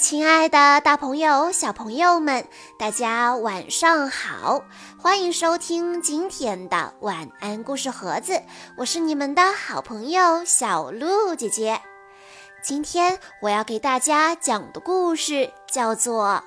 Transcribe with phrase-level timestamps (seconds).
[0.00, 4.64] 亲爱的，大朋友、小朋友们，大家晚上好！
[4.98, 8.42] 欢迎收听今天的晚安故事盒子，
[8.78, 11.82] 我是你们的好朋友小鹿姐姐。
[12.62, 16.42] 今天我要给大家讲的故事叫做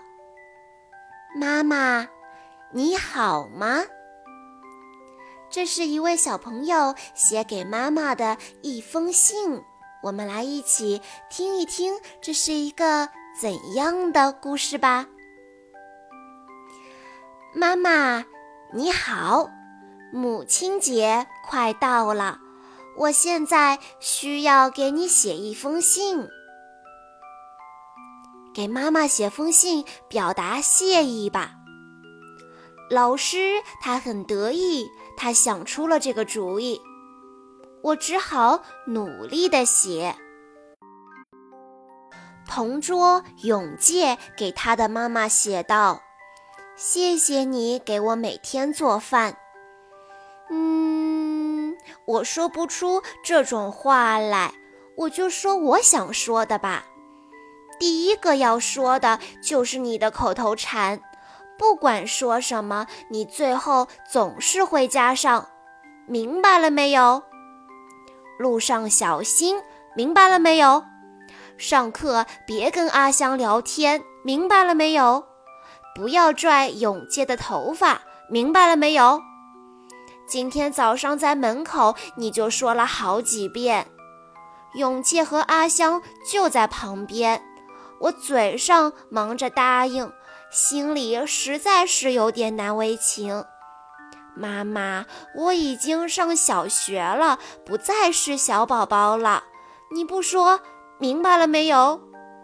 [1.39, 2.07] 《妈妈，
[2.71, 3.81] 你好吗》。
[5.51, 9.63] 这是一位小朋友写给妈妈的一封信，
[10.01, 13.09] 我们来一起听一听，这是一个。
[13.39, 15.07] 怎样的故事吧？
[17.55, 18.25] 妈妈，
[18.73, 19.49] 你好，
[20.13, 22.39] 母亲节快到了，
[22.95, 26.27] 我现在需要给你写一封信，
[28.53, 31.55] 给妈妈写封信表达谢意吧。
[32.89, 34.87] 老师他很得意，
[35.17, 36.79] 他想出了这个主意，
[37.81, 40.15] 我只好努力的写。
[42.53, 46.03] 同桌永介给他的妈妈写道
[46.77, 49.35] ：“谢谢你给我每天做饭。”
[50.51, 54.53] 嗯，我说不出这种话来，
[54.95, 56.85] 我就说我想说的吧。
[57.79, 61.01] 第一个要说的就是你的口头禅，
[61.57, 65.49] 不管说什么，你最后总是会加上
[66.05, 67.23] “明白了没有？”
[68.37, 69.59] 路上小心，
[69.95, 70.85] 明白了没有？
[71.57, 75.25] 上课别跟阿香聊天，明白了没有？
[75.95, 79.21] 不要拽永介的头发，明白了没有？
[80.27, 83.87] 今天早上在门口你就说了好几遍，
[84.73, 87.43] 永介和阿香就在旁边，
[87.99, 90.11] 我嘴上忙着答应，
[90.49, 93.45] 心里实在是有点难为情。
[94.35, 95.05] 妈妈，
[95.35, 99.43] 我已经上小学了，不再是小宝宝了，
[99.93, 100.59] 你不说。
[101.03, 101.99] 明白了没有？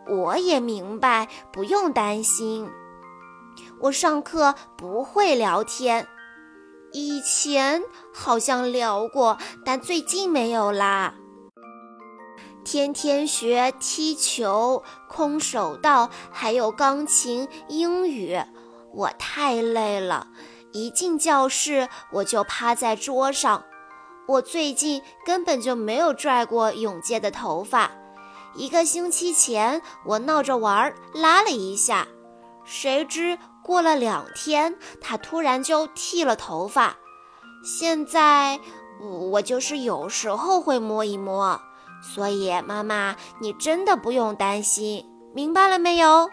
[0.10, 2.70] 我也明白，不用担心。
[3.80, 6.06] 我上课不会聊天，
[6.92, 7.82] 以前
[8.14, 11.14] 好像聊过，但最近没有啦。
[12.66, 18.38] 天天学踢球、空手道，还有钢琴、英语，
[18.94, 20.28] 我太累了。
[20.74, 23.64] 一进教室，我就趴在桌上。
[24.28, 27.92] 我最近根本就没有拽过永介的头发。
[28.56, 32.08] 一个星期前，我闹着玩儿拉了一下，
[32.66, 36.98] 谁知过了两天，他突然就剃了头发。
[37.64, 38.60] 现在
[39.32, 41.60] 我就是有时候会摸一摸，
[42.02, 46.30] 所以妈妈，你真的不用担心，明白了没有？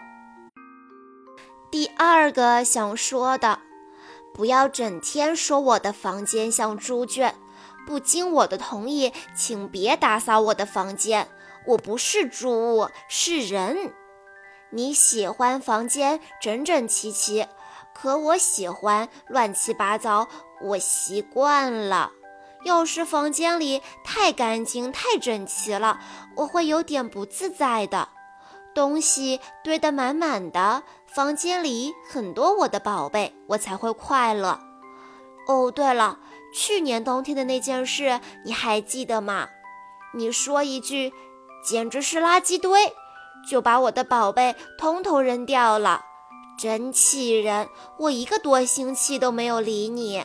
[1.69, 3.59] 第二个想说的，
[4.33, 7.35] 不要整天说我的房间像猪圈，
[7.85, 11.27] 不经我的同意，请别打扫我的房间。
[11.67, 13.93] 我不是猪，是人。
[14.69, 17.45] 你喜欢房间整整齐齐，
[17.93, 20.27] 可我喜欢乱七八糟。
[20.61, 22.11] 我习惯了。
[22.63, 25.99] 要是房间里太干净、太整齐了，
[26.37, 28.09] 我会有点不自在的。
[28.73, 34.59] 东西堆得满满的，房间里很多我的宝贝，我才会快乐。
[35.47, 36.19] 哦，对了，
[36.53, 39.49] 去年冬天的那件事你还记得吗？
[40.13, 41.13] 你说一句。
[41.67, 42.93] 简直是垃圾堆，
[43.45, 46.05] 就把我的宝贝通通扔掉了，
[46.57, 47.67] 真气人！
[47.99, 50.23] 我一个多星期都没有理你，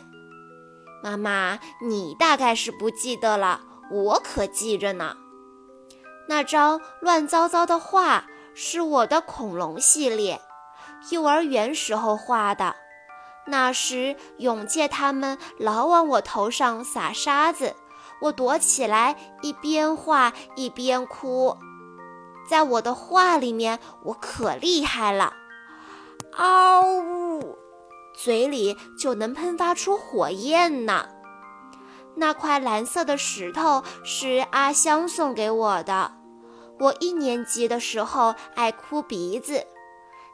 [1.02, 5.16] 妈妈，你大概是不记得了，我可记着呢。
[6.28, 10.40] 那张乱糟糟的画是我的恐龙系列，
[11.10, 12.76] 幼儿园时候画的。
[13.48, 17.74] 那时永介他们老往我头上撒沙子。
[18.22, 21.56] 我躲起来，一边画一边哭。
[22.48, 25.32] 在我的画里面，我可厉害了，
[26.32, 27.56] 嗷呜，
[28.14, 31.08] 嘴里就能喷发出火焰呢。
[32.14, 36.12] 那块蓝色的石头是阿香送给我的。
[36.78, 39.66] 我一年级的时候爱哭鼻子，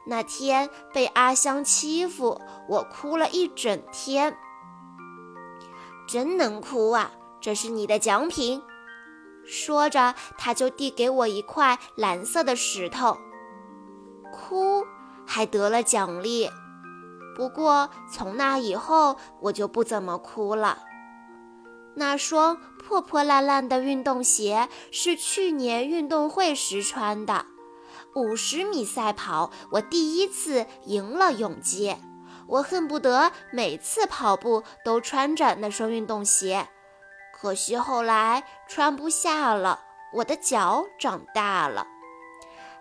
[0.07, 4.35] 那天被阿香欺负，我哭了一整天，
[6.07, 7.11] 真能哭啊！
[7.41, 8.61] 这是你的奖品，
[9.45, 13.17] 说着，他就递给我一块蓝色的石头。
[14.31, 14.85] 哭
[15.25, 16.49] 还得了奖励，
[17.35, 20.79] 不过从那以后我就不怎么哭了。
[21.95, 27.45] 那双破破烂烂的运动鞋是去年运动会时穿的，
[28.15, 31.99] 五十米赛跑我第一次赢了永杰，
[32.47, 36.69] 我恨不得每次跑步都穿着那双运动鞋。
[37.41, 39.79] 可惜后来穿不下了，
[40.11, 41.87] 我的脚长大了。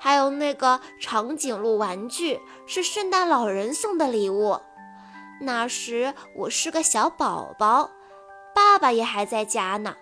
[0.00, 4.60] 还有那个长颈鹿玩具是圣诞老人送的礼物。
[5.40, 7.90] 那时我是个小宝宝，
[8.52, 9.94] 爸爸也还在家呢。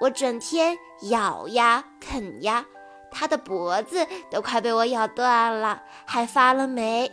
[0.00, 0.76] 我整天
[1.08, 2.66] 咬呀啃呀，
[3.10, 7.10] 他的脖子都快被我咬断了，还发了霉。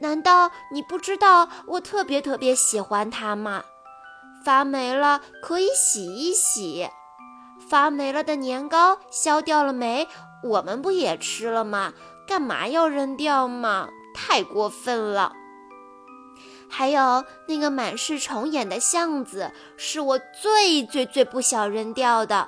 [0.00, 3.62] 难道你不知道我特别特别喜欢它吗？
[4.46, 6.88] 发霉了可以洗一洗，
[7.68, 10.06] 发霉了的年糕消掉了霉，
[10.44, 11.92] 我们不也吃了吗？
[12.28, 13.88] 干嘛要扔掉嘛？
[14.14, 15.32] 太过分了！
[16.70, 22.46] 还有那个满是虫眼的橡子，是我最最最不想扔掉的。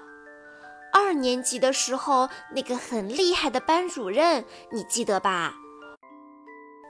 [0.92, 5.52] 二年级的时候，那个很厉害的班主任，你记得吧？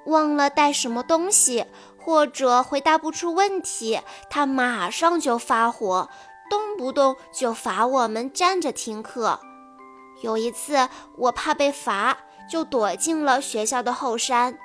[0.04, 1.64] 忘了带什么东西，
[2.08, 4.00] 或者回答不出问题，
[4.30, 6.08] 他马上就发火，
[6.48, 9.38] 动不动就罚我们站着听课。
[10.22, 10.88] 有一次，
[11.18, 12.16] 我怕被罚，
[12.50, 14.58] 就躲进了学校的后山。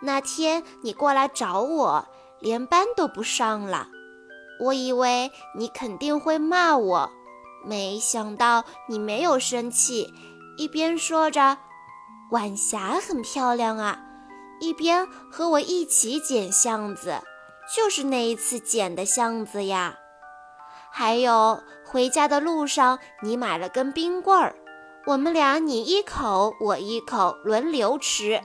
[0.00, 2.08] 那天你过来找我，
[2.40, 3.88] 连班都不上了。
[4.64, 7.10] 我以为你肯定会骂我，
[7.62, 10.14] 没想到你没有生气，
[10.56, 11.58] 一边说着
[12.32, 14.04] “晚霞很漂亮啊”。
[14.60, 17.20] 一边和我一起捡橡子，
[17.74, 19.96] 就是那一次捡的橡子呀。
[20.90, 24.56] 还有回家的路上，你买了根冰棍儿，
[25.06, 28.40] 我们俩你一口我一口轮流吃。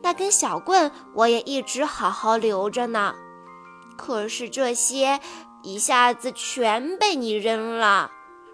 [0.00, 3.14] 那根小棍我也一直好好留着呢。
[3.96, 5.18] 可是这些
[5.64, 8.12] 一下子全被你扔了，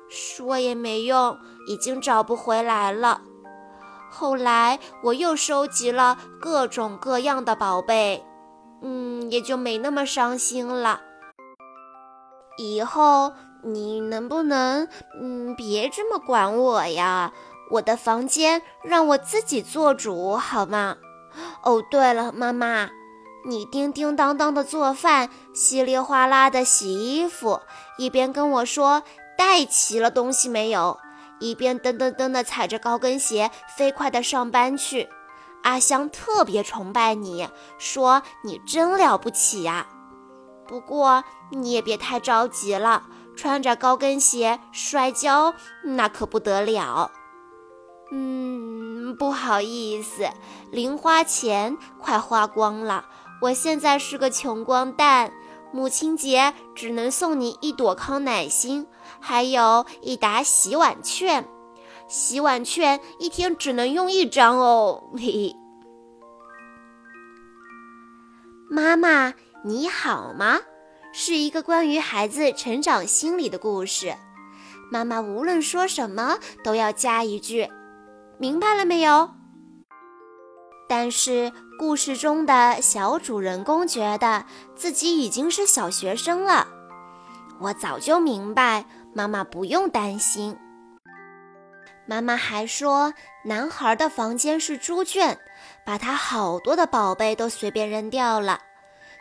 [0.09, 3.21] 说也没用，已经找不回来了。
[4.17, 8.25] 后来我又收集了各种各样的宝贝，
[8.81, 11.01] 嗯，也就没那么伤心了。
[12.57, 13.33] 以后
[13.65, 14.87] 你能不能，
[15.21, 17.33] 嗯，别这么管我呀？
[17.73, 20.97] 我的房间让我自己做主好吗？
[21.65, 22.91] 哦，对了，妈妈，
[23.45, 27.63] 你叮叮当当的做饭，稀里哗啦的洗衣服，
[27.99, 29.03] 一边跟我说
[29.37, 31.01] 带齐了东西没有？
[31.45, 35.11] 一边噔噔噔地踩着高跟鞋飞快地上班去，
[35.63, 39.87] 阿香特别崇拜你，说你真了不起呀。
[40.67, 43.03] 不过你也别太着急了，
[43.37, 47.11] 穿着高跟鞋摔跤那可不得了。
[48.11, 50.27] 嗯，不好意思，
[50.71, 53.05] 零花钱快花光了，
[53.43, 55.31] 我现在是个穷光蛋。
[55.75, 58.87] 母亲节只能送你一朵康乃馨，
[59.19, 61.49] 还有一沓洗碗券。
[62.07, 65.03] 洗碗券一天只能用一张哦。
[65.17, 65.57] 嘿嘿。
[68.71, 69.35] 妈妈
[69.65, 70.61] 你好吗？
[71.13, 74.15] 是一个关于孩子成长心理的故事。
[74.93, 77.69] 妈妈无论说什么都要加一句
[78.39, 79.31] ：“明白了没有？”
[80.97, 84.45] 但是故事中的小主人公觉得
[84.77, 86.69] 自己已经是小学生了。
[87.59, 90.57] 我早就明白，妈妈不用担心。
[92.07, 93.13] 妈妈还说，
[93.45, 95.37] 男孩的房间是猪圈，
[95.85, 98.61] 把他好多的宝贝都随便扔掉了。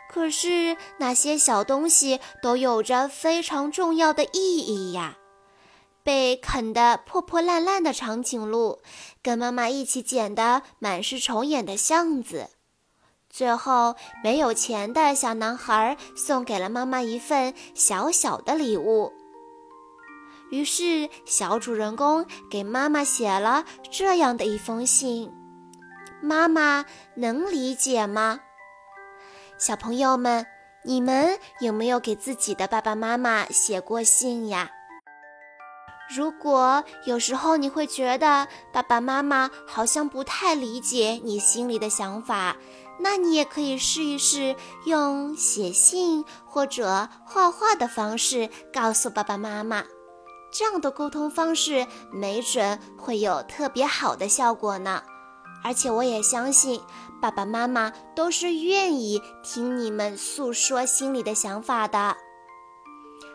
[0.08, 5.16] 可是那些小东西都有着非常重要的意义呀。
[6.04, 8.80] 被啃得破破烂烂的长颈鹿，
[9.22, 12.50] 跟妈妈一起捡的满是虫眼的橡子，
[13.30, 19.12] 最后没有钱的小男孩送给了妈妈一份小小的礼物。
[20.50, 25.32] 于是小主人公给妈妈写了这样的一封信
[26.20, 26.84] ：“妈妈
[27.16, 28.40] 能理解吗？”
[29.58, 30.46] 小朋友们，
[30.84, 34.70] 你们有没有给自己的爸爸妈妈写过信呀？
[36.14, 42.56] 如果有时候你会觉得爸爸妈妈好像不太理解你心里的想法，
[43.00, 44.54] 那你也可以试一试
[44.86, 49.82] 用写信或者画画的方式告诉爸爸妈妈。
[50.52, 55.02] 这样的沟通方式没准会有特别好的效果呢。
[55.64, 56.80] 而且我也相信
[57.20, 62.14] 爸爸妈妈都是愿意听你们诉说心里的想法的。